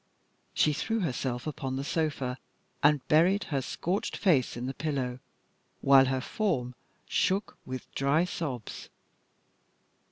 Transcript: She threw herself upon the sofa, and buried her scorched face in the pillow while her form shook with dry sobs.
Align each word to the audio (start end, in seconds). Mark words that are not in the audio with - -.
She 0.55 0.73
threw 0.73 1.01
herself 1.01 1.45
upon 1.45 1.75
the 1.75 1.83
sofa, 1.83 2.39
and 2.81 3.07
buried 3.07 3.43
her 3.43 3.61
scorched 3.61 4.17
face 4.17 4.57
in 4.57 4.65
the 4.65 4.73
pillow 4.73 5.19
while 5.81 6.05
her 6.05 6.21
form 6.21 6.73
shook 7.05 7.55
with 7.67 7.93
dry 7.93 8.25
sobs. 8.25 8.89